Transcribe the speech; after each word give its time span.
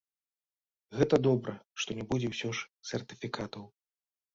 Гэта 1.01 1.21
добра, 1.29 1.53
што 1.85 1.89
не 2.01 2.09
будзе 2.09 2.27
ўсё 2.35 2.49
ж 2.57 2.91
сертыфікатаў. 2.95 3.75